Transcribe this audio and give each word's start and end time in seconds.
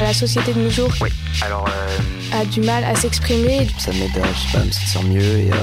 La 0.00 0.14
société 0.14 0.52
de 0.54 0.60
nos 0.60 0.70
jours 0.70 0.90
Oui, 1.00 1.10
alors. 1.42 1.66
Euh... 1.68 2.40
a 2.40 2.44
du 2.44 2.60
mal 2.60 2.82
à 2.84 2.94
s'exprimer. 2.94 3.68
Ça 3.78 3.92
m'aide 3.92 4.10
à, 4.16 4.26
je 4.32 4.38
sais 4.50 4.58
pas, 4.58 4.64
me 4.64 4.70
sentir 4.70 5.02
mieux 5.04 5.20
et. 5.38 5.50
Euh... 5.52 5.56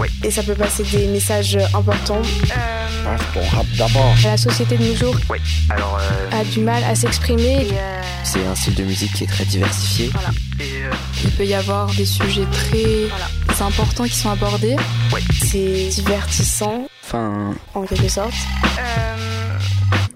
Oui. 0.00 0.08
Et 0.22 0.30
ça 0.30 0.42
peut 0.42 0.54
passer 0.54 0.84
des 0.84 1.06
messages 1.08 1.58
importants. 1.74 2.22
Euh... 2.22 3.04
Passe 3.04 3.20
ton 3.34 3.56
rap 3.56 3.66
d'abord. 3.76 4.14
La 4.24 4.36
société 4.36 4.76
de 4.76 4.84
nos 4.84 4.94
jours 4.94 5.16
Oui, 5.28 5.38
alors. 5.68 5.98
Euh... 6.00 6.40
a 6.40 6.44
du 6.44 6.60
mal 6.60 6.82
à 6.84 6.94
s'exprimer. 6.94 7.66
C'est 8.24 8.46
un 8.46 8.54
style 8.54 8.74
de 8.76 8.84
musique 8.84 9.12
qui 9.14 9.24
est 9.24 9.28
très 9.28 9.44
diversifié. 9.44 10.10
Voilà. 10.12 10.30
Et, 10.60 10.84
euh... 10.84 10.92
Il 11.24 11.30
peut 11.32 11.44
y 11.46 11.54
avoir 11.54 11.92
des 11.94 12.06
sujets 12.06 12.46
très 12.52 13.08
Voilà. 13.08 13.66
importants 13.66 14.04
qui 14.04 14.14
sont 14.16 14.30
abordés. 14.30 14.76
Oui. 15.12 15.20
C'est 15.44 15.88
divertissant, 16.02 16.86
Enfin, 17.04 17.52
en 17.74 17.82
quelque 17.82 18.08
sorte. 18.08 18.32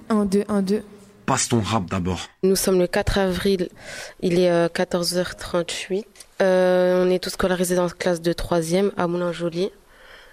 1, 0.08 0.24
2, 0.24 0.44
1, 0.48 0.62
2. 0.62 0.82
Passe 1.26 1.48
ton 1.48 1.60
rap 1.60 1.86
d'abord. 1.90 2.20
Nous 2.44 2.54
sommes 2.54 2.78
le 2.78 2.86
4 2.86 3.18
avril, 3.18 3.68
il 4.20 4.38
est 4.38 4.50
euh, 4.50 4.68
14h38. 4.68 6.04
Euh, 6.40 7.04
on 7.04 7.10
est 7.10 7.18
tous 7.18 7.30
scolarisés 7.30 7.74
dans 7.74 7.84
la 7.84 7.90
classe 7.90 8.20
de 8.20 8.32
3e 8.32 8.92
à 8.96 9.08
Moulin-Joly. 9.08 9.70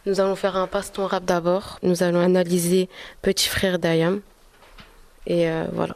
Nous 0.05 0.20
allons 0.20 0.35
faire 0.35 0.55
un 0.55 0.68
passe-ton 0.68 1.08
rap 1.08 1.26
d'abord. 1.26 1.80
Nous 1.82 2.04
allons 2.04 2.20
analyser 2.20 2.90
Petit 3.23 3.49
frère 3.49 3.80
d'Ayam. 3.80 4.21
Et 5.26 5.49
euh, 5.49 5.66
voilà. 5.73 5.95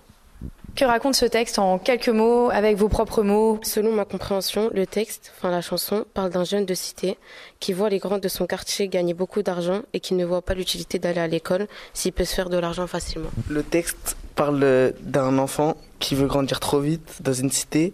Que 0.77 0.86
raconte 0.86 1.16
ce 1.16 1.26
texte 1.26 1.58
en 1.58 1.80
quelques 1.80 2.08
mots, 2.08 2.52
avec 2.52 2.77
vos 2.77 2.88
propres 2.88 3.23
mots? 3.23 3.59
Selon 3.63 3.94
ma 3.94 4.05
compréhension, 4.05 4.70
le 4.72 4.86
texte, 4.86 5.34
enfin 5.36 5.50
la 5.50 5.62
chanson, 5.62 6.05
parle 6.13 6.30
d'un 6.30 6.44
jeune 6.44 6.67
de 6.67 6.76
cité 6.76 7.17
qui 7.59 7.73
voit 7.73 7.90
les 7.90 7.98
grands 7.98 8.20
de 8.20 8.27
son 8.27 8.45
quartier 8.45 8.88
gagner 8.88 9.16
beaucoup 9.16 9.41
d'argent 9.41 9.81
et 9.94 10.00
qui 10.00 10.13
ne 10.13 10.23
voit 10.23 10.44
pas 10.44 10.53
l'utilité 10.53 11.00
d'aller 11.00 11.20
à 11.20 11.26
l'école 11.26 11.67
s'il 11.95 12.13
peut 12.13 12.26
se 12.26 12.36
faire 12.36 12.52
de 12.52 12.58
l'argent 12.58 12.86
facilement. 12.86 13.31
Le 13.50 13.63
texte 13.63 14.17
parle 14.36 14.94
d'un 15.02 15.40
enfant 15.40 15.77
qui 15.98 16.13
veut 16.13 16.27
grandir 16.27 16.59
trop 16.59 16.80
vite 16.80 17.23
dans 17.23 17.34
une 17.34 17.50
cité. 17.50 17.91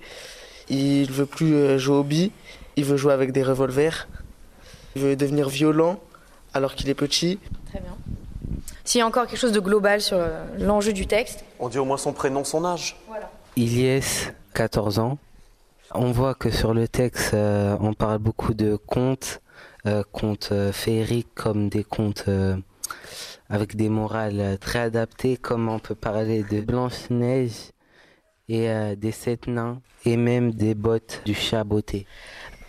Il 0.68 1.10
veut 1.10 1.26
plus 1.26 1.56
euh, 1.56 1.78
jouer 1.78 1.96
au 1.96 2.04
billes, 2.04 2.32
il 2.76 2.84
veut 2.84 2.98
jouer 2.98 3.14
avec 3.14 3.32
des 3.32 3.44
revolvers. 3.44 4.10
Il 4.98 5.04
veut 5.04 5.16
devenir 5.16 5.48
violent 5.48 6.02
alors 6.54 6.76
qu'il 6.76 6.90
est 6.90 6.96
petit. 6.96 7.40
Très 7.70 7.80
bien. 7.80 7.96
S'il 8.84 9.00
y 9.00 9.02
a 9.02 9.08
encore 9.08 9.28
quelque 9.28 9.40
chose 9.40 9.52
de 9.52 9.60
global 9.60 10.02
sur 10.02 10.18
euh, 10.18 10.44
l'enjeu 10.60 10.94
du 10.94 11.08
texte. 11.08 11.44
On 11.60 11.70
dit 11.70 11.78
au 11.78 11.86
moins 11.86 11.98
son 11.98 12.14
prénom, 12.14 12.44
son 12.44 12.66
âge. 12.66 12.98
Voilà. 13.08 13.32
Ilyes, 13.56 14.32
14 14.54 15.00
ans. 15.00 15.18
On 15.94 16.12
voit 16.12 16.34
que 16.34 16.50
sur 16.50 16.74
le 16.74 16.88
texte, 16.88 17.34
euh, 17.34 17.78
on 17.80 17.94
parle 17.94 18.18
beaucoup 18.18 18.54
de 18.54 18.76
contes, 18.76 19.42
euh, 19.86 20.04
contes 20.12 20.50
euh, 20.52 20.72
féeriques 20.72 21.34
comme 21.36 21.70
des 21.70 21.84
contes 21.84 22.26
euh, 22.28 22.56
avec 23.50 23.76
des 23.76 23.90
morales 23.90 24.58
très 24.60 24.80
adaptées, 24.80 25.38
comme 25.38 25.70
on 25.70 25.80
peut 25.80 25.96
parler 25.96 26.44
de 26.44 26.62
Blanche-Neige 26.62 27.72
et 28.50 28.70
euh, 28.70 28.96
des 28.96 29.12
sept 29.12 29.48
nains, 29.48 29.82
et 30.06 30.18
même 30.18 30.52
des 30.52 30.74
bottes 30.76 31.22
du 31.26 31.34
chat 31.34 31.64
beauté. 31.64 32.06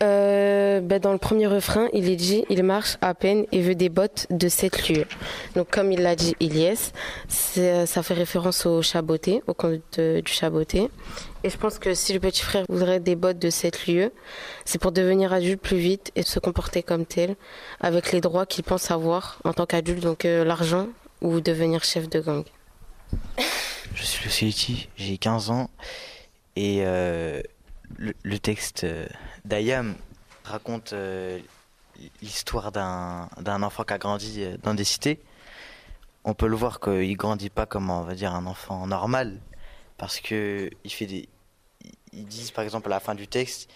Euh, 0.03 0.81
ben, 0.81 0.99
dans 0.99 1.13
le 1.13 1.17
premier 1.17 1.47
refrain, 1.47 1.87
il 1.93 2.09
est 2.09 2.15
dit 2.17 2.43
il 2.49 2.63
marche 2.63 2.97
à 3.01 3.13
peine 3.13 3.45
et 3.53 3.61
veut 3.61 3.75
des 3.75 3.87
bottes 3.89 4.27
de 4.29 4.49
7 4.49 4.89
lieues. 4.89 5.05
Donc, 5.55 5.69
comme 5.71 5.91
il 5.91 6.01
l'a 6.01 6.15
dit 6.17 6.35
Ilyes, 6.41 6.91
c'est- 7.29 7.85
ça 7.85 8.03
fait 8.03 8.13
référence 8.13 8.65
au 8.65 8.81
chaboté, 8.81 9.41
au 9.47 9.53
conte 9.53 9.79
de- 9.97 10.19
du 10.19 10.31
chaboté. 10.31 10.89
Et 11.45 11.49
je 11.49 11.57
pense 11.57 11.79
que 11.79 11.93
si 11.93 12.11
le 12.11 12.19
petit 12.19 12.41
frère 12.41 12.65
voudrait 12.67 12.99
des 12.99 13.15
bottes 13.15 13.39
de 13.39 13.49
7 13.49 13.87
lieues, 13.87 14.11
c'est 14.65 14.79
pour 14.79 14.91
devenir 14.91 15.31
adulte 15.31 15.61
plus 15.61 15.77
vite 15.77 16.11
et 16.15 16.23
se 16.23 16.39
comporter 16.39 16.83
comme 16.83 17.05
tel, 17.05 17.35
avec 17.79 18.11
les 18.11 18.19
droits 18.19 18.45
qu'il 18.45 18.63
pense 18.65 18.91
avoir 18.91 19.39
en 19.45 19.53
tant 19.53 19.65
qu'adulte, 19.65 20.01
donc 20.03 20.25
euh, 20.25 20.43
l'argent 20.43 20.87
ou 21.21 21.39
devenir 21.39 21.83
chef 21.85 22.09
de 22.09 22.19
gang. 22.19 22.43
Je 23.93 24.03
suis 24.03 24.25
Lucie 24.25 24.89
j'ai 24.97 25.17
15 25.17 25.49
ans 25.51 25.69
et 26.57 26.79
euh, 26.85 27.41
le, 27.97 28.39
texte 28.39 28.83
euh, 28.83 29.07
d'Ayam 29.43 29.95
raconte 30.43 30.93
euh, 30.93 31.39
l'histoire 32.21 32.71
d'un 32.71 33.63
enfant 33.63 33.83
qui 33.83 33.93
a 33.93 33.97
grandi 33.97 34.43
euh, 34.43 34.57
dans 34.63 34.73
des 34.73 34.83
cités. 34.83 35.19
On 36.23 36.33
peut 36.33 36.47
le 36.47 36.55
voir 36.55 36.79
qu'il 36.79 37.15
grandit 37.17 37.49
pas 37.49 37.65
comme 37.65 37.89
on 37.89 38.01
va 38.01 38.15
dire 38.15 38.33
un 38.33 38.45
enfant 38.45 38.87
normal 38.87 39.39
parce 39.97 40.19
que 40.19 40.69
il 40.83 40.91
fait 40.91 41.27
ils 42.13 42.25
disent 42.25 42.51
par 42.51 42.63
exemple 42.63 42.87
à 42.87 42.91
la 42.91 42.99
fin 42.99 43.15
du 43.15 43.27
texte 43.27 43.69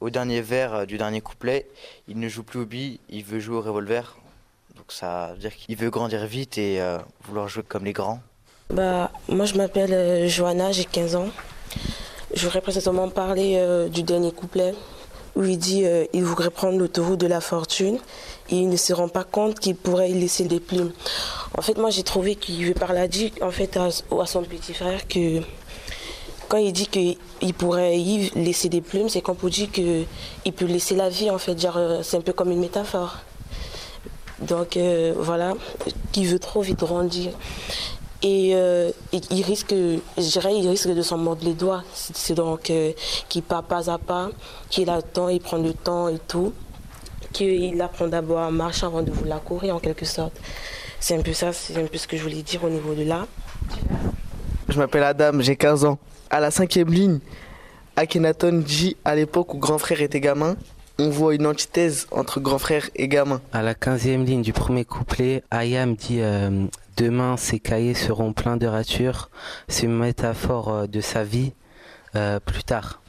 au 0.00 0.10
dernier 0.10 0.40
vers 0.40 0.86
du 0.86 0.96
dernier 0.96 1.20
couplet, 1.20 1.68
il 2.08 2.18
ne 2.18 2.28
joue 2.28 2.42
plus 2.42 2.60
au 2.60 2.66
billes, 2.66 3.00
il 3.10 3.24
veut 3.24 3.38
jouer 3.38 3.56
au 3.56 3.60
revolver. 3.60 4.16
Donc 4.76 4.92
ça 4.92 5.32
veut 5.32 5.38
dire 5.38 5.54
qu'il 5.54 5.76
veut 5.76 5.90
grandir 5.90 6.24
vite 6.26 6.56
et 6.56 6.80
vouloir 7.22 7.48
jouer 7.48 7.62
comme 7.62 7.84
les 7.84 7.92
grands. 7.92 8.20
Bah, 8.70 9.10
moi, 9.28 9.44
je 9.44 9.56
m'appelle 9.56 10.26
Johanna, 10.26 10.72
j'ai 10.72 10.86
15 10.86 11.16
ans. 11.16 11.28
Je 12.32 12.44
voudrais 12.44 12.60
précisément 12.60 13.08
parler 13.08 13.56
euh, 13.56 13.88
du 13.88 14.02
dernier 14.02 14.30
couplet 14.30 14.74
où 15.36 15.44
il 15.44 15.58
dit 15.58 15.84
euh, 15.84 16.04
il 16.12 16.24
voudrait 16.24 16.50
prendre 16.50 16.78
l'autoroute 16.78 17.18
de 17.18 17.26
la 17.26 17.40
fortune 17.40 17.98
et 18.50 18.56
il 18.56 18.68
ne 18.68 18.76
se 18.76 18.92
rend 18.92 19.08
pas 19.08 19.24
compte 19.24 19.58
qu'il 19.58 19.76
pourrait 19.76 20.10
y 20.10 20.14
laisser 20.14 20.44
des 20.44 20.60
plumes. 20.60 20.92
En 21.56 21.62
fait, 21.62 21.78
moi, 21.78 21.90
j'ai 21.90 22.02
trouvé 22.02 22.36
qu'il 22.36 22.64
veut 22.66 22.74
par 22.74 22.92
là 22.92 23.08
dire 23.08 23.30
en 23.42 23.50
fait 23.50 23.76
à, 23.76 23.90
son 24.26 24.42
petit 24.42 24.74
frère 24.74 25.06
que 25.08 25.40
quand 26.48 26.58
il 26.58 26.72
dit 26.72 26.86
qu'il 26.86 27.54
pourrait 27.54 27.98
y 27.98 28.30
laisser 28.30 28.68
des 28.68 28.80
plumes, 28.80 29.08
c'est 29.08 29.20
qu'on 29.20 29.34
peut 29.34 29.50
dire 29.50 29.70
qu'il 29.70 30.52
peut 30.54 30.66
laisser 30.66 30.96
la 30.96 31.08
vie 31.08 31.30
en 31.30 31.38
fait. 31.38 31.64
Euh, 31.64 32.00
c'est 32.02 32.16
un 32.16 32.22
peu 32.22 32.32
comme 32.32 32.50
une 32.50 32.60
métaphore. 32.60 33.18
Donc 34.40 34.76
euh, 34.76 35.14
voilà, 35.16 35.54
qu'il 36.12 36.26
veut 36.26 36.38
trop 36.38 36.62
vite 36.62 36.78
grandir. 36.78 37.32
Et, 38.22 38.50
euh, 38.54 38.90
et 39.12 39.20
il 39.30 39.42
risque, 39.42 39.72
je 39.72 40.30
dirais, 40.30 40.54
il 40.54 40.68
risque 40.68 40.88
de 40.88 41.02
s'en 41.02 41.16
mordre 41.16 41.44
les 41.44 41.54
doigts. 41.54 41.82
C'est 41.94 42.16
c'est 42.16 42.34
donc 42.34 42.68
euh, 42.70 42.92
qu'il 43.28 43.42
part 43.42 43.62
pas 43.62 43.90
à 43.90 43.98
pas, 43.98 44.28
qu'il 44.68 44.90
attend, 44.90 45.28
il 45.28 45.40
prend 45.40 45.56
le 45.56 45.72
temps 45.72 46.08
et 46.08 46.18
tout, 46.28 46.52
qu'il 47.32 47.80
apprend 47.80 48.08
d'abord 48.08 48.40
à 48.40 48.50
marcher 48.50 48.86
avant 48.86 49.02
de 49.02 49.10
vouloir 49.10 49.42
courir 49.42 49.76
en 49.76 49.78
quelque 49.78 50.04
sorte. 50.04 50.38
C'est 51.00 51.16
un 51.16 51.22
peu 51.22 51.32
ça, 51.32 51.52
c'est 51.54 51.76
un 51.82 51.86
peu 51.86 51.96
ce 51.96 52.06
que 52.06 52.18
je 52.18 52.22
voulais 52.22 52.42
dire 52.42 52.62
au 52.62 52.68
niveau 52.68 52.94
de 52.94 53.04
là. 53.04 53.26
Je 54.68 54.78
m'appelle 54.78 55.02
Adam, 55.02 55.40
j'ai 55.40 55.56
15 55.56 55.86
ans. 55.86 55.98
À 56.28 56.40
la 56.40 56.50
cinquième 56.50 56.90
ligne, 56.90 57.20
Akhenaton 57.96 58.62
dit 58.64 58.96
à 59.04 59.14
l'époque 59.14 59.54
où 59.54 59.58
grand 59.58 59.78
frère 59.78 60.02
était 60.02 60.20
gamin, 60.20 60.56
on 60.98 61.08
voit 61.08 61.34
une 61.34 61.46
antithèse 61.46 62.06
entre 62.10 62.40
grand 62.40 62.58
frère 62.58 62.90
et 62.94 63.08
gamin. 63.08 63.40
À 63.52 63.62
la 63.62 63.74
quinzième 63.74 64.24
ligne 64.24 64.42
du 64.42 64.52
premier 64.52 64.84
couplet, 64.84 65.42
Ayam 65.50 65.94
dit 65.94 66.20
euh, 66.20 66.66
Demain, 67.00 67.38
ses 67.38 67.60
cahiers 67.60 67.94
seront 67.94 68.34
pleins 68.34 68.58
de 68.58 68.66
ratures. 68.66 69.30
C'est 69.68 69.84
une 69.84 69.96
métaphore 69.96 70.68
euh, 70.68 70.86
de 70.86 71.00
sa 71.00 71.24
vie 71.24 71.54
euh, 72.14 72.38
plus 72.40 72.62
tard. 72.62 73.00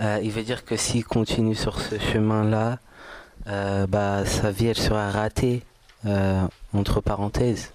Euh, 0.00 0.20
il 0.22 0.30
veut 0.30 0.44
dire 0.44 0.64
que 0.64 0.76
s'il 0.76 1.04
continue 1.04 1.56
sur 1.56 1.80
ce 1.80 1.98
chemin-là, 1.98 2.78
bah, 3.88 4.24
sa 4.24 4.52
vie, 4.52 4.68
elle 4.68 4.78
sera 4.78 5.10
ratée, 5.10 5.62
entre 6.72 7.00
parenthèses. 7.00 7.72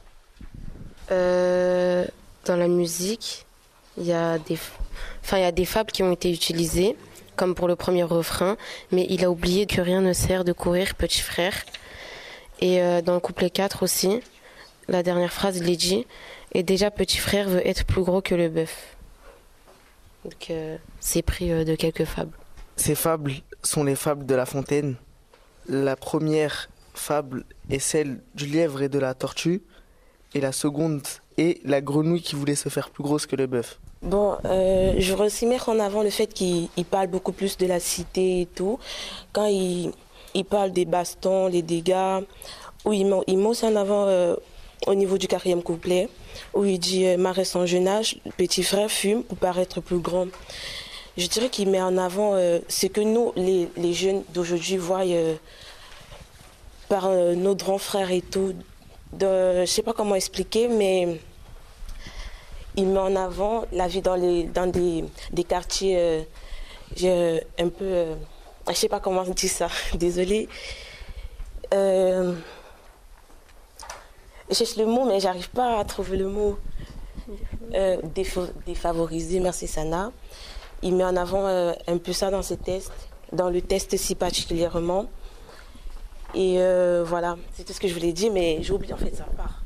Dans 1.10 2.56
la 2.56 2.68
musique, 2.70 3.46
il 3.98 4.06
y 4.06 4.14
a 4.14 4.38
des, 4.38 4.58
enfin, 5.26 5.40
y 5.40 5.44
a 5.44 5.52
des 5.52 5.66
fables 5.66 5.92
qui 5.92 6.04
ont 6.04 6.14
été 6.14 6.32
utilisées, 6.32 6.96
comme 7.36 7.54
pour 7.54 7.68
le 7.68 7.76
premier 7.76 8.04
refrain, 8.04 8.56
mais 8.94 9.06
il 9.10 9.26
a 9.26 9.30
oublié 9.30 9.66
que 9.66 9.82
rien 9.82 10.00
ne 10.00 10.14
sert 10.14 10.46
de 10.46 10.54
courir, 10.54 10.96
petit 10.96 11.20
frère. 11.20 11.66
Et 12.62 12.80
dans 13.02 13.16
le 13.16 13.20
couplet 13.20 13.50
4 13.50 13.84
aussi, 13.84 14.22
la 14.88 15.04
dernière 15.04 15.34
phrase, 15.34 15.58
il 15.58 15.70
est 15.70 15.76
dit 15.76 16.06
Et 16.54 16.64
déjà, 16.64 16.92
petit 16.92 17.18
frère 17.18 17.50
veut 17.50 17.66
être 17.68 17.86
plus 17.86 18.04
gros 18.04 18.22
que 18.22 18.36
le 18.36 18.50
bœuf. 18.50 18.96
Donc, 20.24 20.50
euh, 20.50 20.78
c'est 21.00 21.22
pris 21.22 21.52
euh, 21.52 21.64
de 21.64 21.76
quelques 21.76 22.06
fables. 22.06 22.36
Ces 22.76 22.96
fables 22.96 23.32
sont 23.64 23.84
les 23.84 23.96
fables 23.96 24.26
de 24.26 24.36
La 24.36 24.46
Fontaine. 24.46 24.96
La 25.68 25.96
première 25.96 26.70
fable 26.94 27.46
est 27.70 27.80
celle 27.80 28.22
du 28.36 28.46
lièvre 28.46 28.82
et 28.82 28.90
de 28.90 29.00
la 29.00 29.14
tortue, 29.14 29.62
et 30.34 30.42
la 30.42 30.52
seconde 30.52 31.02
est 31.38 31.66
la 31.66 31.82
grenouille 31.82 32.22
qui 32.22 32.36
voulait 32.36 32.56
se 32.56 32.70
faire 32.70 32.90
plus 32.90 33.04
grosse 33.04 33.26
que 33.26 33.36
le 33.36 33.48
bœuf. 33.48 33.80
Bon, 34.02 34.38
euh, 34.46 34.94
je 34.98 35.12
voudrais 35.12 35.28
aussi 35.28 35.46
mettre 35.46 35.70
en 35.70 35.80
avant 35.80 36.04
le 36.04 36.10
fait 36.10 36.28
qu'il 36.28 36.70
il 36.78 36.86
parle 36.86 37.08
beaucoup 37.08 37.32
plus 37.32 37.58
de 37.58 37.66
la 37.66 37.80
cité 37.80 38.42
et 38.42 38.46
tout. 38.46 38.80
Quand 39.34 39.46
il, 39.46 39.92
il 40.34 40.46
parle 40.46 40.72
des 40.72 40.86
bastons, 40.86 41.48
les 41.48 41.62
dégâts, 41.62 42.22
où 42.86 42.94
il 42.94 43.06
met, 43.06 43.22
il 43.28 43.38
met 43.38 43.48
aussi 43.48 43.66
en 43.66 43.76
avant 43.76 44.06
euh, 44.08 44.36
au 44.88 44.96
niveau 44.96 45.18
du 45.18 45.28
quatrième 45.28 45.64
couplet, 45.64 46.10
où 46.54 46.66
il 46.66 46.80
dit 46.80 47.06
euh, 47.08 47.18
Marais 47.18 47.46
son 47.46 47.66
jeune 47.66 47.88
âge, 47.88 48.18
petit 48.38 48.64
frère 48.64 48.90
fume 48.90 49.24
pour 49.24 49.38
paraître 49.38 49.82
plus 49.82 50.00
grand. 50.00 50.28
Je 51.18 51.28
dirais 51.28 51.50
qu'il 51.50 51.70
met 51.70 51.82
en 51.82 51.98
avant 51.98 52.36
euh, 52.36 52.60
ce 52.68 52.88
que 52.88 53.02
nous, 53.02 53.32
les, 53.36 53.94
jeunes 53.94 54.24
d'aujourd'hui, 54.34 54.78
voient 54.78 55.06
euh, 55.06 55.36
par 56.90 57.10
nos 57.10 57.56
grands 57.56 57.78
frères 57.78 58.12
et 58.12 58.22
tout. 58.22 58.54
De, 59.14 59.62
je 59.62 59.66
sais 59.66 59.82
pas 59.82 59.94
comment 59.94 60.16
expliquer, 60.16 60.68
mais 60.68 61.20
il 62.76 62.88
met 62.88 63.00
en 63.00 63.16
avant 63.16 63.64
la 63.72 63.88
vie 63.88 64.02
dans, 64.02 64.18
des, 64.18 65.44
quartiers 65.48 66.26
un 67.02 67.70
peu. 67.70 68.06
je 68.68 68.74
sais 68.74 68.90
pas 68.90 69.00
comment 69.00 69.24
on 69.26 69.32
dit 69.32 69.48
ça, 69.48 69.70
désolée. 69.94 70.50
Je 74.50 74.56
cherche 74.56 74.76
le 74.76 74.86
mot, 74.86 75.06
mais 75.06 75.20
j'arrive 75.20 75.50
pas 75.50 75.80
à 75.80 75.86
trouver 75.86 76.18
le 76.18 76.28
mot. 76.28 76.58
Euh, 77.74 77.98
défavorisé, 78.66 79.40
merci 79.40 79.68
Sana. 79.68 80.12
il 80.84 80.96
met 80.96 81.04
en 81.04 81.16
avant 81.16 81.48
euh, 81.48 81.74
un 81.88 81.98
peu 81.98 82.14
ça 82.14 82.30
dans 82.30 82.44
ses 82.44 82.58
tests, 82.58 83.10
dans 83.32 83.50
le 83.50 83.62
test 83.62 83.98
si 83.98 84.14
particulièrement. 84.14 85.10
Et 86.36 86.56
euh, 86.60 87.04
voilà, 87.06 87.38
c'est 87.54 87.64
tout 87.64 87.74
ce 87.74 87.80
que 87.80 87.88
je 87.88 87.94
voulais 87.94 88.14
dire, 88.14 88.32
mais 88.32 88.60
j'ai 88.62 88.74
oublié 88.74 88.94
en 88.94 88.98
fait, 88.98 89.16
ça 89.16 89.26
part. 89.36 89.62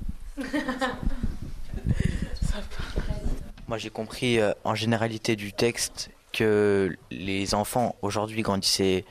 Moi, 3.67 3.77
j'ai 3.77 3.89
compris 3.89 4.39
en 4.63 4.75
généralité 4.75 5.35
du 5.35 5.51
texte 5.51 6.09
que 6.31 6.95
les 7.11 7.53
enfants 7.53 7.95
aujourd'hui 8.01 8.41
grandissaient 8.41 9.03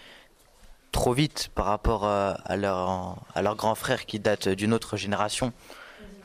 trop 0.93 1.13
vite 1.13 1.49
par 1.55 1.67
rapport 1.67 2.07
euh, 2.07 2.33
à 2.45 2.57
leur, 2.57 3.17
à 3.35 3.43
leurs 3.43 3.57
grands 3.57 3.75
frères 3.75 4.07
qui 4.07 4.19
datent 4.19 4.49
d'une 4.49 4.73
autre 4.73 4.97
génération. 4.97 5.53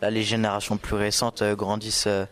Là, 0.01 0.09
les 0.09 0.23
générations 0.23 0.77
plus 0.77 0.95
récentes 0.95 1.41
euh, 1.41 1.55
grandissent 1.55 2.07
euh, 2.07 2.25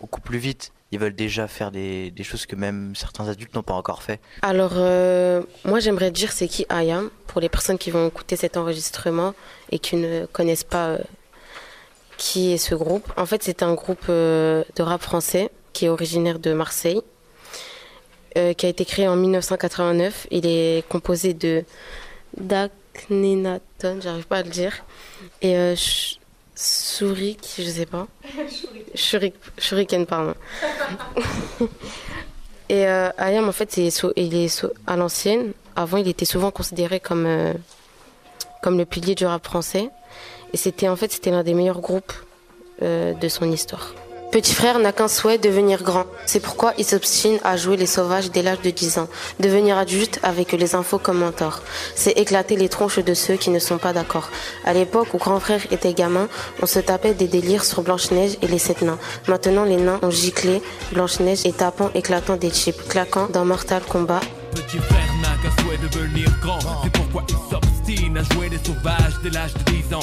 beaucoup 0.00 0.20
plus 0.20 0.38
vite. 0.38 0.72
Ils 0.92 0.98
veulent 0.98 1.14
déjà 1.14 1.48
faire 1.48 1.70
des, 1.70 2.12
choses 2.22 2.46
que 2.46 2.54
même 2.54 2.94
certains 2.94 3.28
adultes 3.28 3.54
n'ont 3.54 3.62
pas 3.62 3.74
encore 3.74 4.02
fait. 4.02 4.20
Alors, 4.42 4.74
moi, 5.64 5.80
j'aimerais 5.80 6.12
dire 6.12 6.30
c'est 6.30 6.46
qui 6.46 6.66
Ayam 6.68 7.10
pour 7.26 7.40
les 7.40 7.48
personnes 7.48 7.78
qui 7.78 7.90
vont 7.90 8.06
écouter 8.06 8.36
cet 8.36 8.56
enregistrement 8.56 9.34
et 9.72 9.80
qui 9.80 9.96
ne 9.96 10.26
connaissent 10.26 10.62
pas 10.62 10.98
qui 12.16 12.52
est 12.52 12.58
ce 12.58 12.76
groupe. 12.76 13.12
En 13.16 13.26
fait, 13.26 13.42
c'est 13.42 13.64
un 13.64 13.74
groupe 13.74 14.06
de 14.06 14.64
rap 14.78 15.02
français 15.02 15.50
qui 15.72 15.86
est 15.86 15.88
originaire 15.88 16.38
de 16.38 16.52
Marseille, 16.52 17.02
qui 18.34 18.66
a 18.66 18.68
été 18.68 18.84
créé 18.84 19.06
en 19.08 19.16
1989. 19.16 20.26
Il 20.30 20.46
est 20.46 20.84
composé 20.88 21.34
de 21.34 21.64
Daknenaton, 22.36 24.00
j'arrive 24.02 24.26
pas 24.26 24.38
à 24.38 24.42
le 24.42 24.50
dire, 24.50 24.84
et 25.42 25.56
euh, 25.56 25.74
Sh- 25.74 26.16
Surik, 26.56 27.54
je 27.58 27.62
sais 27.64 27.86
pas. 27.86 28.06
Shurik, 28.94 29.34
Shuriken, 29.58 30.06
pardon. 30.06 30.34
Et 32.70 32.86
euh, 32.86 33.10
Ayam, 33.18 33.46
en 33.48 33.52
fait, 33.52 33.70
c'est 33.70 33.90
so- 33.90 34.12
il 34.16 34.34
est 34.34 34.48
so- 34.48 34.72
à 34.86 34.96
l'ancienne. 34.96 35.52
Avant, 35.76 35.98
il 35.98 36.08
était 36.08 36.24
souvent 36.24 36.50
considéré 36.50 36.98
comme, 36.98 37.26
euh, 37.26 37.52
comme 38.62 38.78
le 38.78 38.86
pilier 38.86 39.14
du 39.14 39.26
rap 39.26 39.44
français. 39.44 39.90
Et 40.52 40.56
c'était 40.56 40.88
en 40.88 40.96
fait, 40.96 41.12
c'était 41.12 41.30
l'un 41.30 41.42
des 41.42 41.52
meilleurs 41.52 41.80
groupes 41.80 42.12
euh, 42.82 43.12
de 43.12 43.28
son 43.28 43.50
histoire. 43.52 43.92
Petit 44.34 44.52
frère 44.52 44.80
n'a 44.80 44.90
qu'un 44.90 45.06
souhait, 45.06 45.38
devenir 45.38 45.84
grand. 45.84 46.06
C'est 46.26 46.40
pourquoi 46.40 46.74
il 46.76 46.84
s'obstine 46.84 47.38
à 47.44 47.56
jouer 47.56 47.76
les 47.76 47.86
sauvages 47.86 48.32
dès 48.32 48.42
l'âge 48.42 48.62
de 48.62 48.70
10 48.70 48.98
ans. 48.98 49.06
Devenir 49.38 49.78
adulte 49.78 50.18
avec 50.24 50.50
les 50.50 50.74
infos 50.74 50.98
comme 50.98 51.20
mentor. 51.20 51.62
C'est 51.94 52.18
éclater 52.18 52.56
les 52.56 52.68
tronches 52.68 52.98
de 52.98 53.14
ceux 53.14 53.36
qui 53.36 53.50
ne 53.50 53.60
sont 53.60 53.78
pas 53.78 53.92
d'accord. 53.92 54.30
À 54.64 54.72
l'époque 54.72 55.14
où 55.14 55.18
grand 55.18 55.38
frère 55.38 55.60
était 55.70 55.94
gamin, 55.94 56.26
on 56.60 56.66
se 56.66 56.80
tapait 56.80 57.14
des 57.14 57.28
délires 57.28 57.64
sur 57.64 57.82
Blanche-Neige 57.82 58.36
et 58.42 58.48
les 58.48 58.58
sept 58.58 58.82
nains. 58.82 58.98
Maintenant, 59.28 59.62
les 59.62 59.76
nains 59.76 60.00
ont 60.02 60.10
giclé 60.10 60.60
Blanche-Neige 60.90 61.46
et 61.46 61.52
tapant, 61.52 61.92
éclatant 61.94 62.34
des 62.34 62.50
chips, 62.50 62.88
claquant 62.88 63.28
dans 63.32 63.44
Mortal 63.44 63.82
Kombat. 63.88 64.18
Petit 64.52 64.78
frère 64.78 65.14
n'a 65.22 65.36
qu'un 65.42 65.62
souhait 65.62 65.78
devenir 65.78 66.28
grand. 66.42 66.58
C'est 66.82 66.92
pourquoi 66.92 67.22
il 67.28 67.36
s'obstine 67.48 68.18
à 68.18 68.34
jouer 68.34 68.48
les 68.48 68.58
sauvages 68.58 69.14
dès 69.22 69.30
l'âge 69.30 69.54
de 69.54 69.70
10 69.70 69.94
ans. 69.94 70.00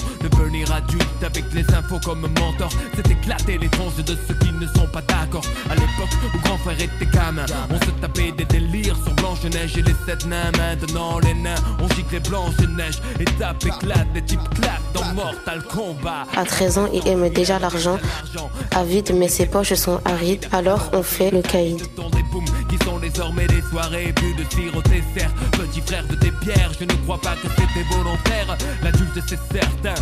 Adulte 0.87 1.23
avec 1.23 1.45
les 1.53 1.65
infos 1.73 1.99
comme 2.03 2.21
mentor. 2.21 2.69
C'est 2.95 3.09
éclater 3.09 3.57
les 3.57 3.69
tronches 3.69 3.95
de 3.95 4.15
ceux 4.27 4.33
qui 4.35 4.51
ne 4.53 4.67
sont 4.67 4.87
pas 4.87 5.01
d'accord. 5.01 5.43
À 5.69 5.75
l'époque 5.75 6.09
où 6.33 6.39
grand 6.39 6.57
frère 6.57 6.79
était 6.79 7.05
gamin, 7.05 7.45
on 7.69 7.79
se 7.85 7.91
tapait 8.01 8.31
des 8.31 8.45
délires 8.45 8.95
sur 9.03 9.13
Blanche-Neige 9.15 9.77
et 9.77 9.81
les 9.81 9.95
sept 10.05 10.25
nains. 10.25 10.51
Maintenant, 10.57 11.19
les 11.19 11.33
nains 11.33 11.55
ont 11.79 11.87
giclé 11.95 12.19
Blanche-Neige 12.19 13.01
et 13.19 13.25
tape 13.25 13.65
éclate, 13.65 14.11
des 14.13 14.21
types 14.23 14.49
claquent 14.55 14.91
dans 14.93 15.13
Mortal 15.13 15.63
Kombat. 15.63 16.27
À 16.35 16.45
13 16.45 16.77
ans, 16.77 16.89
il 16.93 17.07
aime 17.07 17.29
déjà 17.29 17.59
l'argent. 17.59 17.97
Avide, 18.75 19.13
mais 19.15 19.27
ses 19.27 19.45
poches 19.45 19.73
sont 19.73 19.99
arides. 20.05 20.47
Alors 20.51 20.89
on 20.93 21.03
fait 21.03 21.31
le 21.31 21.41
caïd. 21.41 21.81
Qui 22.69 22.77
sont 22.85 22.99
désormais 22.99 23.47
des 23.47 23.61
soirées 23.69 24.13
plus 24.13 24.33
de 24.33 24.49
sirop 24.49 24.81
dessert 24.83 25.31
Petit 25.51 25.81
frère 25.81 26.05
de 26.07 26.15
tes 26.15 26.31
pierres, 26.31 26.71
je 26.79 26.85
ne 26.85 26.93
crois 27.03 27.19
pas 27.19 27.35
que 27.35 27.47
c'était 27.49 27.83
volontaire 27.93 28.57
L'adulte 28.81 29.19
c'est 29.27 29.39
certain, 29.51 29.93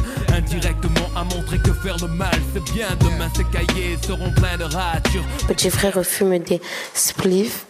indirectement 0.69 1.09
a 1.15 1.23
montré 1.23 1.57
que 1.59 1.73
faire 1.73 1.97
le 2.01 2.07
mal 2.07 2.33
c'est 2.53 2.63
bien 2.73 2.87
Demain 2.99 3.29
ces 3.35 3.43
cahiers 3.45 3.97
seront 4.05 4.31
pleins 4.31 4.57
de 4.57 4.63
ratures 4.63 5.23
Petit 5.47 5.69
frère 5.69 5.99
fume 6.03 6.37
des 6.39 6.61
spliffs 6.93 7.65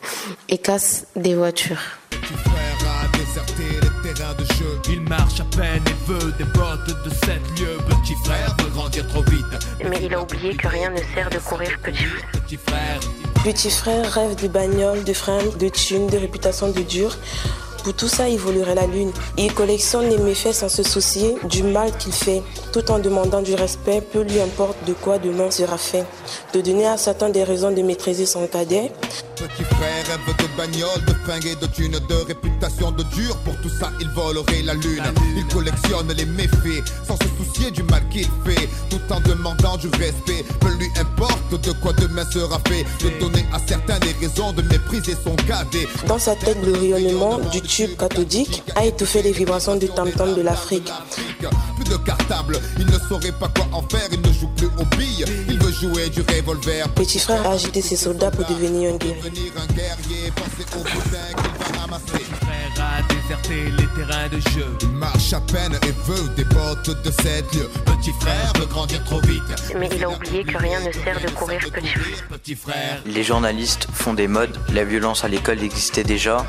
et 0.49 0.57
casse 0.57 1.07
des 1.15 1.35
voitures. 1.35 1.81
Petit 2.09 2.33
frère 2.33 2.77
a 3.03 3.17
déserté 3.17 3.63
les 3.63 4.13
terrains 4.13 4.33
de 4.35 4.45
jeu 4.53 4.79
Il 4.89 5.01
marche 5.01 5.39
à 5.39 5.45
peine 5.55 5.83
et 5.87 6.11
veut 6.11 6.31
des 6.37 6.43
bottes 6.45 6.87
de 6.87 7.09
7 7.09 7.27
lieux 7.59 7.77
Petit 7.87 8.15
frère 8.23 8.55
veut 8.59 8.69
grandir 8.69 9.07
trop 9.07 9.23
vite 9.23 9.45
Mais 9.89 9.99
il 10.03 10.13
a 10.13 10.21
oublié 10.21 10.55
que 10.55 10.67
rien 10.67 10.89
ne 10.89 11.01
sert 11.15 11.29
de 11.29 11.39
courir 11.39 11.77
petit 11.83 12.03
frère. 12.03 12.41
Petit 12.45 12.57
frère 12.57 12.99
Petit 13.43 13.71
frère 13.71 14.11
rêve 14.11 14.35
de 14.35 14.49
bagnole, 14.49 15.05
de 15.05 15.13
fringues, 15.13 15.57
de 15.57 15.69
thunes, 15.69 16.07
de 16.07 16.17
réputation 16.17 16.71
de 16.71 16.81
dur. 16.81 17.15
Pour 17.83 17.93
tout 17.93 18.07
ça, 18.07 18.27
il 18.29 18.37
volerait 18.37 18.75
la 18.75 18.85
lune. 18.87 19.11
Il 19.37 19.53
collectionne 19.53 20.09
les 20.09 20.17
méfaits 20.17 20.53
sans 20.53 20.69
se 20.69 20.83
soucier 20.83 21.35
du 21.49 21.63
mal 21.63 21.91
qu'il 21.97 22.11
fait. 22.11 22.41
Tout 22.73 22.91
en 22.91 22.99
demandant 22.99 23.41
du 23.41 23.55
respect, 23.55 24.01
peu 24.01 24.21
lui 24.21 24.39
importe 24.39 24.77
de 24.85 24.93
quoi 24.93 25.17
demain 25.17 25.49
sera 25.49 25.77
fait. 25.77 26.05
De 26.53 26.61
donner 26.61 26.87
à 26.87 26.97
Satan 26.97 27.29
des 27.29 27.43
raisons 27.43 27.71
de 27.71 27.81
maîtriser 27.81 28.25
son 28.25 28.47
cadet. 28.47 28.91
Petit 29.35 29.63
frère 29.63 30.05
rêve 30.07 30.35
de 30.37 30.57
bagnole, 30.57 31.05
de 31.07 31.13
fringues 31.23 31.45
et 31.45 31.55
de 31.55 31.65
thunes, 31.71 31.97
de 32.09 32.15
réputation 32.27 32.91
de 32.91 33.03
dur. 33.03 33.35
Pour 33.45 33.55
tout 33.61 33.69
ça, 33.69 33.89
il 34.01 34.09
volerait 34.09 34.61
la 34.63 34.73
lune. 34.73 35.03
Il 35.37 35.45
collectionne 35.47 36.11
les 36.11 36.25
méfaits 36.25 36.83
sans 37.07 37.15
se 37.15 37.27
soucier 37.37 37.71
du 37.71 37.83
mal 37.83 38.03
qu'il 38.09 38.27
fait. 38.45 38.67
Tout 38.89 38.99
en 39.09 39.21
demandant 39.21 39.77
du 39.77 39.87
respect. 39.87 40.43
Peu 40.59 40.69
lui 40.75 40.89
importe 40.99 41.61
de 41.63 41.71
quoi 41.81 41.93
demain 41.93 42.25
sera 42.29 42.59
fait. 42.67 42.83
De 43.01 43.19
donner 43.19 43.45
à 43.53 43.59
certains 43.65 43.99
des 43.99 44.11
raisons 44.19 44.51
de 44.51 44.61
mépriser 44.63 45.15
son 45.23 45.35
cadet. 45.47 45.87
Dans 46.07 46.19
sa 46.19 46.35
tête, 46.35 46.57
le 46.63 46.73
rayonnement 46.73 47.39
du 47.51 47.61
tube 47.69 47.95
cathodique 47.97 48.63
a 48.75 48.85
étouffé 48.85 49.21
les 49.21 49.31
vibrations 49.31 49.75
du 49.75 49.87
tam-tam 49.89 50.33
de 50.33 50.41
l'Afrique. 50.41 50.91
Plus 51.75 51.83
de 51.83 51.97
cartable, 51.97 52.59
il 52.79 52.85
ne 52.87 52.97
saurait 53.07 53.31
pas 53.31 53.47
quoi 53.49 53.67
en 53.71 53.83
faire. 53.83 54.07
Il 54.11 54.21
ne 54.21 54.33
joue 54.33 54.49
plus 54.57 54.67
aux 54.67 54.95
billes, 54.97 55.25
il 55.47 55.59
veut 55.59 55.71
jouer 55.71 56.09
du 56.09 56.21
revolver. 56.21 56.89
Petit 56.95 57.19
frère 57.19 57.45
a 57.45 57.51
agité 57.53 57.81
ses 57.81 57.95
soldats 57.95 58.31
pour 58.31 58.45
devenir 58.45 58.93
un 58.93 58.97
guerrier. 58.97 59.21
Devenir 59.21 59.51
un 59.57 59.73
guerrier, 59.73 60.31
penser 60.35 60.65
au 60.75 60.83
butin 60.83 61.27
qu'il 61.37 61.73
va 61.73 61.81
ramasser. 61.81 63.18
Les 63.29 63.85
terrains 63.95 64.27
de 64.27 64.39
jeu 64.49 64.65
Il 64.81 64.89
marche 64.89 65.33
à 65.33 65.39
peine 65.39 65.77
et 65.83 65.91
veut 66.09 66.29
des 66.35 66.45
bottes 66.45 66.89
de 67.03 67.11
7 67.11 67.53
lieux. 67.53 67.69
Petit 67.85 68.11
frère 68.19 68.51
veut 68.57 68.65
grandir 68.65 69.03
trop 69.03 69.21
vite 69.21 69.43
Mais 69.77 69.87
il 69.95 70.03
a 70.03 70.09
oublié 70.09 70.43
que 70.43 70.57
rien 70.57 70.79
ne 70.79 70.91
sert 70.91 71.21
de 71.21 71.29
courir 71.29 71.59
petit 71.59 71.87
frère. 71.89 72.27
Petit 72.27 72.55
frère 72.55 73.01
Les 73.05 73.21
journalistes 73.21 73.87
font 73.93 74.15
des 74.15 74.27
modes, 74.27 74.57
la 74.73 74.83
violence 74.83 75.23
à 75.25 75.27
l'école 75.27 75.61
existait 75.61 76.03
déjà. 76.03 76.43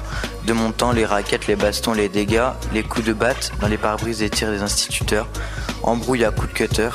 De 0.46 0.54
mon 0.54 0.72
temps, 0.72 0.92
les 0.92 1.04
raquettes, 1.04 1.48
les 1.48 1.56
bastons, 1.56 1.92
les 1.92 2.08
dégâts, 2.08 2.48
les 2.72 2.82
coups 2.82 3.04
de 3.04 3.12
batte 3.12 3.52
dans 3.60 3.68
les 3.68 3.76
pare-brises 3.76 4.20
des 4.20 4.30
tirs 4.30 4.50
des 4.50 4.62
instituteurs, 4.62 5.28
embrouille 5.82 6.24
à 6.24 6.30
coups 6.30 6.48
de 6.48 6.54
cutter. 6.54 6.88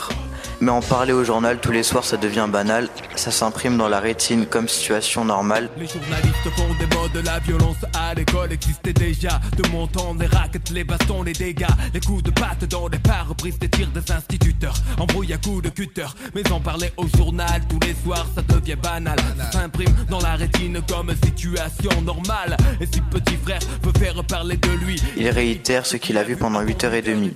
Mais 0.66 0.72
en 0.72 0.82
parler 0.82 1.14
au 1.14 1.24
journal 1.24 1.60
tous 1.62 1.72
les 1.72 1.84
soirs, 1.84 2.04
ça 2.04 2.18
devient 2.18 2.48
banal, 2.52 2.90
ça 3.16 3.30
s'imprime 3.30 3.78
dans 3.78 3.88
la 3.88 4.00
rétine 4.00 4.48
comme 4.48 4.68
situation 4.68 5.24
normale. 5.24 5.70
Les 5.78 5.86
journalistes 5.86 6.50
font 6.58 6.74
des 6.80 6.96
modes, 6.96 7.24
la 7.24 7.38
violence 7.38 7.78
à 7.94 8.16
l'école 8.16 8.52
existait 8.52 8.92
déjà. 8.92 9.40
De 9.58 9.70
mon 9.70 9.86
temps, 9.86 10.16
les 10.20 10.26
raquettes, 10.26 10.72
les 10.72 10.84
bastons, 10.84 11.22
les 11.22 11.34
dégâts, 11.34 11.68
les 11.94 12.00
coups 12.00 12.24
de 12.24 12.32
patte 12.32 12.66
dans 12.66 12.88
les 12.88 12.98
pare-brises 12.98 13.60
des 13.60 13.70
tirs 13.70 13.92
des 13.92 14.12
instituteurs. 14.12 14.74
Embrouille 14.98 15.34
à 15.34 15.38
coups 15.38 15.62
de 15.62 15.70
cutter, 15.70 16.08
mais 16.34 16.52
en 16.52 16.60
parler 16.60 16.92
au 16.98 17.06
journal 17.16 17.62
tous 17.70 17.80
les 17.86 17.94
soirs, 18.04 18.26
ça 18.34 18.42
devient 18.42 18.78
banal. 18.82 19.20
Ça 19.38 19.60
s'imprime 19.60 19.94
dans 20.10 20.20
la 20.20 20.36
rétine 20.36 20.82
comme 20.90 21.12
situation 21.24 22.02
normale. 22.02 22.58
Et 22.82 22.88
si 22.88 23.02
petit 23.02 23.38
frère 23.38 23.60
veut 23.84 23.94
faire 24.00 24.16
parler 24.24 24.58
de 24.58 24.72
lui, 24.84 25.00
Il 25.16 25.30
réitère 25.30 25.86
ce 25.86 25.98
qu'il 25.98 26.18
a 26.18 26.24
vu 26.24 26.36
pendant 26.36 26.64
8h30. 26.64 27.34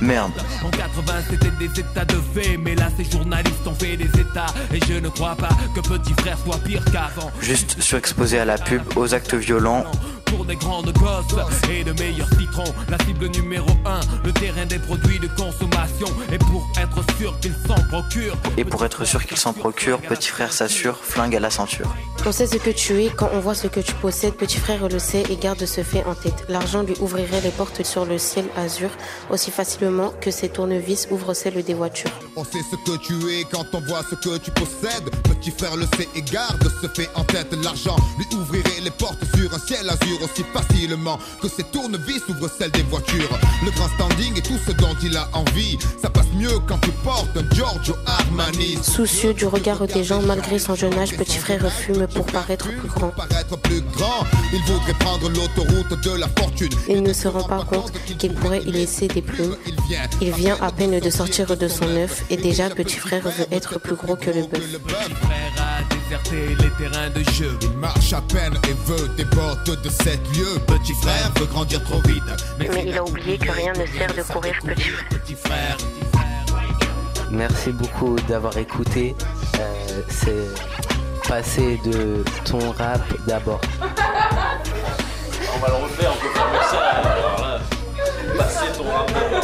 Merde. 0.00 0.32
En 0.64 0.70
80 0.70 1.12
c'était 1.30 1.56
des 1.64 1.80
états 1.80 2.04
de 2.04 2.16
fait 2.34 2.55
Mais 2.58 2.74
là 2.74 2.88
ces 2.96 3.04
journalistes 3.04 3.66
ont 3.66 3.74
fait 3.74 3.96
des 3.96 4.20
états 4.20 4.46
Et 4.72 4.80
je 4.88 4.94
ne 4.94 5.08
crois 5.08 5.36
pas 5.36 5.50
que 5.74 5.80
petit 5.80 6.12
frère 6.20 6.38
soit 6.38 6.58
pire 6.58 6.84
qu'avant 6.86 7.30
Juste 7.40 7.80
surexposé 7.80 8.38
à 8.38 8.44
la 8.44 8.58
pub, 8.58 8.82
aux 8.96 9.14
actes 9.14 9.34
violents, 9.34 9.84
Pour 10.26 10.44
des 10.44 10.56
grandes 10.56 10.92
gosses 10.92 11.34
et 11.70 11.84
de 11.84 11.92
meilleurs 11.92 12.28
citrons 12.38 12.72
La 12.88 12.98
cible 13.04 13.28
numéro 13.28 13.70
1, 13.84 14.00
le 14.24 14.32
terrain 14.32 14.66
des 14.66 14.78
produits 14.78 15.18
de 15.18 15.28
consommation 15.28 16.08
Et 16.32 16.38
pour 16.38 16.70
être 16.80 17.02
sûr 17.16 17.38
qu'ils 17.40 17.56
s'en 17.66 17.74
procurent 17.88 18.36
et 18.56 18.64
pour 18.64 18.84
être 18.84 19.04
sûr 19.04 19.24
qu'il 19.26 19.36
s'en 19.36 19.52
procure, 19.52 20.00
petit 20.00 20.28
frère 20.28 20.52
s'assure, 20.52 20.96
flingue 20.96 21.36
à 21.36 21.40
la 21.40 21.50
ceinture. 21.50 21.94
On 22.24 22.32
sait 22.32 22.46
ce 22.46 22.56
que 22.56 22.70
tu 22.70 23.02
es 23.04 23.10
quand 23.10 23.30
on 23.32 23.40
voit 23.40 23.54
ce 23.54 23.66
que 23.66 23.80
tu 23.80 23.92
possèdes. 23.94 24.34
Petit 24.34 24.58
frère 24.58 24.88
le 24.88 24.98
sait 24.98 25.22
et 25.30 25.36
garde 25.36 25.64
ce 25.64 25.82
fait 25.82 26.04
en 26.04 26.14
tête. 26.14 26.44
L'argent 26.48 26.82
lui 26.82 26.94
ouvrirait 27.00 27.40
les 27.42 27.50
portes 27.50 27.84
sur 27.84 28.04
le 28.04 28.18
ciel 28.18 28.46
azur 28.56 28.90
aussi 29.30 29.50
facilement 29.50 30.12
que 30.20 30.30
ses 30.30 30.48
tournevis 30.48 31.08
ouvrent 31.10 31.34
celles 31.34 31.62
des 31.62 31.74
voitures. 31.74 32.10
On 32.38 32.44
sait 32.44 32.60
ce 32.70 32.76
que 32.76 32.98
tu 32.98 33.14
es 33.32 33.44
quand 33.50 33.64
on 33.72 33.80
voit 33.80 34.02
ce 34.10 34.14
que 34.14 34.36
tu 34.36 34.50
possèdes. 34.50 35.08
Petit 35.24 35.50
frère 35.50 35.74
le 35.74 35.86
sait 35.96 36.06
et 36.14 36.20
garde 36.20 36.70
ce 36.82 36.86
fait 36.88 37.08
en 37.14 37.24
tête. 37.24 37.56
L'argent 37.64 37.96
lui 38.18 38.26
ouvrirait 38.36 38.80
les 38.84 38.90
portes 38.90 39.24
sur 39.34 39.54
un 39.54 39.58
ciel 39.58 39.88
azur 39.88 40.18
aussi 40.22 40.44
facilement 40.52 41.18
que 41.40 41.48
ses 41.48 41.62
tournevis 41.62 42.20
ouvrent 42.28 42.50
celles 42.58 42.72
des 42.72 42.82
voitures. 42.82 43.38
Le 43.64 43.70
grand 43.70 43.88
standing 43.94 44.36
et 44.36 44.42
tout 44.42 44.58
ce 44.66 44.72
dont 44.72 44.94
il 45.02 45.16
a 45.16 45.30
envie. 45.32 45.78
Ça 46.02 46.10
passe 46.10 46.26
mieux 46.34 46.58
quand 46.68 46.76
tu 46.82 46.90
portes 47.02 47.34
un 47.36 47.54
Giorgio 47.54 47.94
Armani. 48.04 48.76
Soucieux 48.82 49.32
du 49.32 49.46
regard 49.46 49.86
des 49.86 50.04
gens 50.04 50.20
malgré 50.20 50.58
son 50.58 50.74
jeune 50.74 50.98
âge, 50.98 51.16
petit 51.16 51.38
frère 51.38 51.72
fume 51.72 52.06
pour 52.08 52.26
paraître 52.26 52.68
plus 52.68 52.88
grand. 52.88 53.08
Paraître 53.12 53.56
plus 53.60 53.80
grand, 53.80 54.26
il 54.52 54.60
voudrait 54.64 54.92
prendre 55.00 55.30
l'autoroute 55.30 56.02
de 56.02 56.10
la 56.10 56.28
fortune. 56.38 56.72
Il 56.86 57.02
ne 57.02 57.14
se 57.14 57.28
rend 57.28 57.44
pas 57.44 57.64
compte 57.64 57.92
qu'il 58.18 58.34
pourrait 58.34 58.62
y 58.62 58.72
laisser 58.72 59.08
des 59.08 59.22
plumes. 59.22 59.56
Il 60.20 60.32
vient 60.32 60.58
à 60.60 60.70
peine 60.70 61.00
de 61.00 61.10
sortir 61.10 61.56
de 61.56 61.68
son 61.68 61.88
œuf 61.96 62.24
et 62.30 62.36
déjà 62.36 62.68
petit 62.70 62.96
frère 62.96 63.22
veut 63.22 63.46
être 63.50 63.78
plus 63.78 63.94
gros 63.94 64.16
que 64.16 64.30
le 64.30 64.46
bœuf. 64.46 64.78
frère 65.22 65.52
a 65.58 65.94
déserté 65.94 66.48
les 66.60 66.70
terrains 66.70 67.10
de 67.10 67.22
jeu. 67.32 67.56
Il 67.62 67.70
marche 67.78 68.12
à 68.12 68.20
peine 68.20 68.54
et 68.68 68.74
veut 68.84 69.08
des 69.16 69.24
portes 69.24 69.70
de 69.82 69.88
sept 69.88 70.20
lieux. 70.36 70.58
Petit 70.66 70.94
frère 70.94 71.32
veut 71.38 71.46
grandir 71.46 71.82
trop 71.84 72.00
vite. 72.02 72.22
Mais 72.58 72.84
il 72.86 72.96
a 72.96 73.02
oublié 73.02 73.38
que 73.38 73.50
rien 73.50 73.72
ne 73.72 73.86
sert 73.86 74.14
de 74.14 74.22
courir 74.22 74.54
petit 74.64 74.82
frère. 74.82 75.06
Petit 75.10 75.34
frère. 75.34 75.76
Merci 77.30 77.72
beaucoup 77.72 78.16
d'avoir 78.28 78.56
écouté. 78.56 79.14
Euh, 79.58 80.02
c'est 80.08 81.28
passer 81.28 81.80
de 81.84 82.24
ton 82.44 82.70
rap 82.72 83.02
d'abord. 83.26 83.60
On 83.82 85.58
va 85.58 85.68
le 85.68 85.74
refaire, 85.84 86.12
on 86.12 86.20
peut 86.20 86.32
faire 86.32 86.70
ça. 86.70 86.78
Alors 86.78 87.40
là, 87.40 87.60
passer 88.36 88.66
ton 88.76 88.84
rap. 88.84 89.10
Bien. 89.30 89.35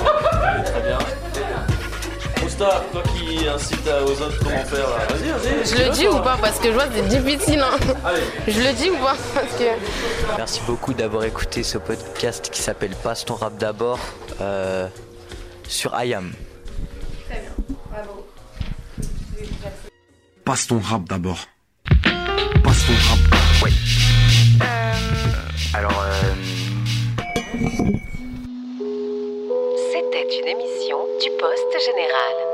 Toi 2.93 3.03
qui 3.17 3.49
incites 3.49 3.89
aux 4.07 4.11
autres 4.23 4.39
comment 4.39 4.65
faire 4.65 4.89
là, 4.89 5.07
vas-y, 5.09 5.31
vas-y. 5.31 5.67
Je 5.67 5.85
le 5.85 5.91
dis 5.91 6.07
ou 6.07 6.19
pas 6.21 6.37
Parce 6.41 6.59
que 6.61 6.69
je 6.69 6.73
vois 6.73 6.87
que 6.87 6.95
c'est 6.95 7.09
difficile. 7.09 7.61
hein. 7.61 7.77
Je 8.47 8.61
le 8.61 8.73
dis 8.75 8.91
ou 8.91 8.97
pas 8.99 9.17
Parce 9.35 9.53
que... 9.59 9.65
Merci 10.37 10.61
beaucoup 10.67 10.95
d'avoir 10.95 11.25
écouté 11.25 11.63
ce 11.65 11.79
podcast 11.79 12.51
qui 12.53 12.63
s'appelle 12.63 12.95
Passe 13.03 13.25
ton 13.25 13.35
rap 13.35 13.57
d'abord 13.59 13.99
euh, 14.41 14.87
sur 15.67 15.93
IAM. 16.01 16.33
Passe 20.45 20.67
ton 20.69 20.79
rap 20.79 21.03
d'abord. 21.09 21.39
Passe 22.63 22.87
ton 22.87 22.93
rap. 23.09 23.65
Ouais. 23.65 23.71
Alors, 25.75 26.05
euh, 26.05 26.35
C'était 29.93 30.39
une 30.41 30.49
émission 30.49 30.99
du 31.21 31.31
Poste 31.39 31.85
Général. 31.85 32.52